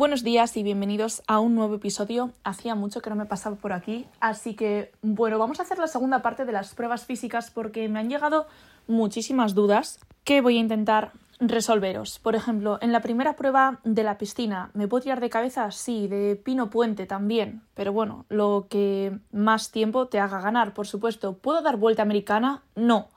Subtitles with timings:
[0.00, 2.30] Buenos días y bienvenidos a un nuevo episodio.
[2.42, 5.88] Hacía mucho que no me pasaba por aquí, así que bueno, vamos a hacer la
[5.88, 8.46] segunda parte de las pruebas físicas porque me han llegado
[8.86, 12.18] muchísimas dudas que voy a intentar resolveros.
[12.18, 15.70] Por ejemplo, en la primera prueba de la piscina, ¿me puedo tirar de cabeza?
[15.70, 20.86] Sí, de pino puente también, pero bueno, lo que más tiempo te haga ganar, por
[20.86, 21.34] supuesto.
[21.34, 22.62] ¿Puedo dar vuelta americana?
[22.74, 23.08] No.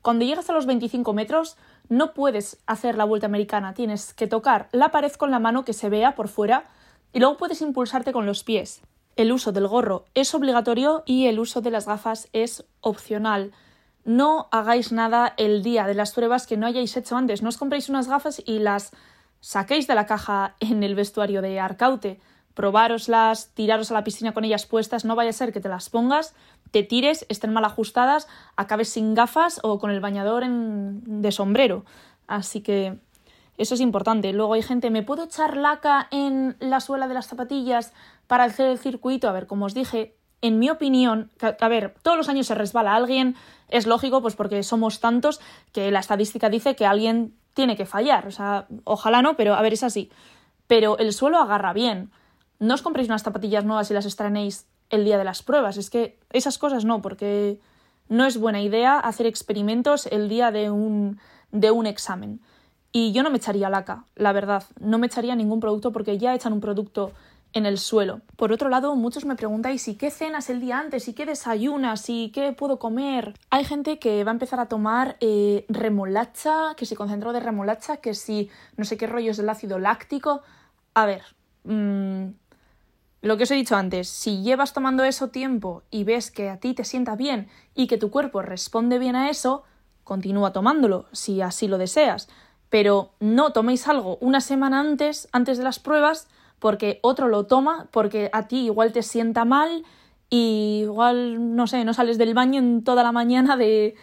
[0.00, 1.56] Cuando llegas a los 25 metros,
[1.92, 5.74] no puedes hacer la vuelta americana, tienes que tocar la pared con la mano que
[5.74, 6.64] se vea por fuera
[7.12, 8.80] y luego puedes impulsarte con los pies.
[9.14, 13.52] El uso del gorro es obligatorio y el uso de las gafas es opcional.
[14.06, 17.42] No hagáis nada el día de las pruebas que no hayáis hecho antes.
[17.42, 18.92] No os compréis unas gafas y las
[19.40, 22.20] saquéis de la caja en el vestuario de Arcaute.
[22.54, 25.90] Probároslas, tiraros a la piscina con ellas puestas, no vaya a ser que te las
[25.90, 26.34] pongas,
[26.70, 31.22] te tires, estén mal ajustadas, acabes sin gafas o con el bañador en...
[31.22, 31.84] de sombrero.
[32.26, 32.98] Así que
[33.58, 34.32] eso es importante.
[34.32, 37.92] Luego hay gente, ¿me puedo echar laca en la suela de las zapatillas
[38.26, 39.28] para hacer el circuito?
[39.28, 42.94] A ver, como os dije, en mi opinión, a ver, todos los años se resbala
[42.94, 43.36] alguien,
[43.68, 45.40] es lógico, pues porque somos tantos
[45.72, 48.26] que la estadística dice que alguien tiene que fallar.
[48.26, 50.10] O sea, ojalá no, pero a ver, es así.
[50.66, 52.10] Pero el suelo agarra bien.
[52.62, 55.76] No os compréis unas zapatillas nuevas y las estrenéis el día de las pruebas.
[55.78, 57.58] Es que esas cosas no, porque
[58.08, 61.18] no es buena idea hacer experimentos el día de un,
[61.50, 62.40] de un examen.
[62.92, 64.62] Y yo no me echaría laca, la verdad.
[64.78, 67.10] No me echaría ningún producto porque ya echan un producto
[67.52, 68.20] en el suelo.
[68.36, 71.08] Por otro lado, muchos me preguntáis ¿y qué cenas el día antes?
[71.08, 72.08] ¿y qué desayunas?
[72.10, 73.34] ¿y qué puedo comer?
[73.50, 77.96] Hay gente que va a empezar a tomar eh, remolacha, que se concentró de remolacha,
[77.96, 80.42] que si no sé qué rollos del ácido láctico.
[80.94, 81.22] A ver,
[81.64, 82.28] mmm,
[83.22, 86.58] lo que os he dicho antes, si llevas tomando eso tiempo y ves que a
[86.58, 89.62] ti te sienta bien y que tu cuerpo responde bien a eso,
[90.02, 92.28] continúa tomándolo, si así lo deseas.
[92.68, 96.26] Pero no toméis algo una semana antes, antes de las pruebas,
[96.58, 99.84] porque otro lo toma, porque a ti igual te sienta mal
[100.28, 103.94] y igual, no sé, no sales del baño en toda la mañana de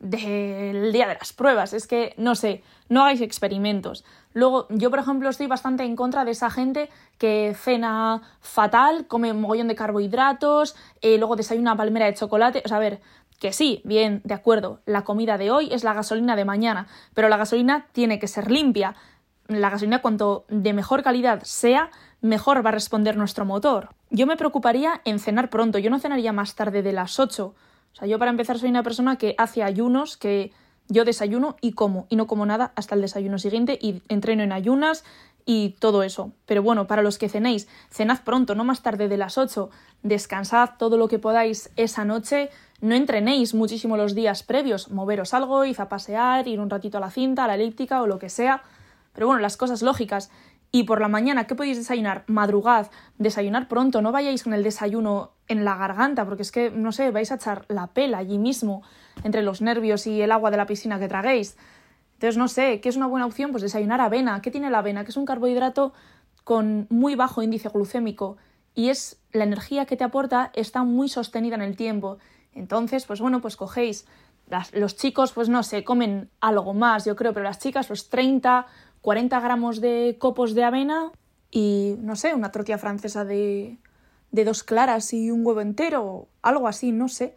[0.00, 1.72] del día de las pruebas.
[1.72, 4.04] Es que, no sé, no hagáis experimentos.
[4.32, 6.88] Luego, yo, por ejemplo, estoy bastante en contra de esa gente
[7.18, 12.62] que cena fatal, come un mogollón de carbohidratos, eh, luego desayuna palmera de chocolate.
[12.64, 13.00] O sea, a ver,
[13.38, 17.28] que sí, bien, de acuerdo, la comida de hoy es la gasolina de mañana, pero
[17.28, 18.94] la gasolina tiene que ser limpia
[19.48, 23.88] la gasolina cuanto de mejor calidad sea, mejor va a responder nuestro motor.
[24.10, 27.54] Yo me preocuparía en cenar pronto, yo no cenaría más tarde de las 8.
[27.92, 30.52] O sea, yo para empezar soy una persona que hace ayunos, que
[30.88, 34.52] yo desayuno y como, y no como nada hasta el desayuno siguiente y entreno en
[34.52, 35.04] ayunas
[35.44, 36.32] y todo eso.
[36.46, 39.70] Pero bueno, para los que cenéis, cenad pronto, no más tarde de las 8,
[40.02, 42.50] descansad todo lo que podáis esa noche,
[42.80, 47.00] no entrenéis muchísimo los días previos, moveros algo, id a pasear, ir un ratito a
[47.00, 48.62] la cinta, a la elíptica o lo que sea,
[49.14, 50.30] pero bueno, las cosas lógicas.
[50.70, 52.24] Y por la mañana, ¿qué podéis desayunar?
[52.26, 56.92] Madrugad, desayunar pronto, no vayáis con el desayuno en la garganta, porque es que, no
[56.92, 58.82] sé, vais a echar la pela allí mismo,
[59.24, 61.56] entre los nervios y el agua de la piscina que traguéis.
[62.14, 63.50] Entonces, no sé, ¿qué es una buena opción?
[63.50, 64.42] Pues desayunar avena.
[64.42, 65.04] ¿Qué tiene la avena?
[65.04, 65.92] Que es un carbohidrato
[66.44, 68.36] con muy bajo índice glucémico
[68.74, 72.18] y es la energía que te aporta está muy sostenida en el tiempo.
[72.54, 74.06] Entonces, pues bueno, pues cogéis.
[74.72, 78.66] Los chicos, pues no sé, comen algo más, yo creo, pero las chicas, los 30
[79.00, 81.12] 40 gramos de copos de avena
[81.50, 83.78] y, no sé, una tortilla francesa de,
[84.30, 87.36] de dos claras y un huevo entero, algo así, no sé.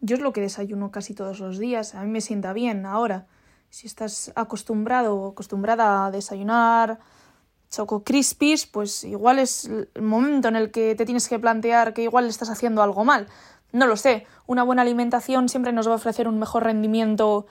[0.00, 3.26] Yo es lo que desayuno casi todos los días, a mí me sienta bien ahora.
[3.70, 6.98] Si estás acostumbrado o acostumbrada a desayunar
[7.68, 12.02] choco crispies, pues igual es el momento en el que te tienes que plantear que
[12.02, 13.26] igual estás haciendo algo mal.
[13.76, 17.44] No lo sé, una buena alimentación siempre nos va a ofrecer un mejor rendimiento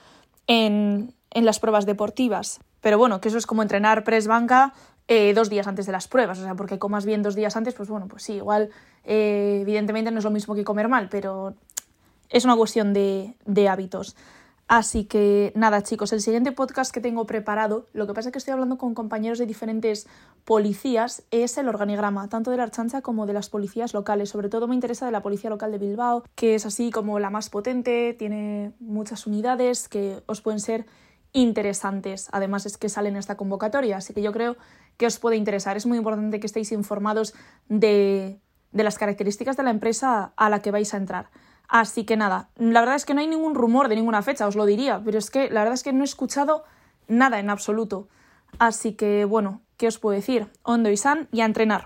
[0.48, 2.58] en, en las pruebas deportivas.
[2.80, 4.74] Pero bueno, que eso es como entrenar press banca
[5.06, 7.74] eh, dos días antes de las pruebas, o sea, porque comas bien dos días antes,
[7.74, 8.70] pues bueno, pues sí, igual
[9.04, 11.54] eh, evidentemente no es lo mismo que comer mal, pero
[12.28, 14.16] es una cuestión de, de hábitos.
[14.68, 18.38] Así que nada, chicos, el siguiente podcast que tengo preparado, lo que pasa es que
[18.38, 20.08] estoy hablando con compañeros de diferentes
[20.44, 24.28] policías, es el organigrama, tanto de la Archancha como de las policías locales.
[24.28, 27.30] Sobre todo me interesa de la policía local de Bilbao, que es así como la
[27.30, 30.86] más potente, tiene muchas unidades que os pueden ser
[31.32, 32.28] interesantes.
[32.32, 34.56] Además es que salen en esta convocatoria, así que yo creo
[34.96, 35.76] que os puede interesar.
[35.76, 37.34] Es muy importante que estéis informados
[37.68, 38.40] de,
[38.72, 41.30] de las características de la empresa a la que vais a entrar.
[41.68, 44.56] Así que nada, la verdad es que no hay ningún rumor de ninguna fecha, os
[44.56, 46.64] lo diría, pero es que la verdad es que no he escuchado
[47.08, 48.08] nada en absoluto.
[48.58, 50.48] Así que bueno, ¿qué os puedo decir?
[50.62, 51.84] Hondo y San y a entrenar.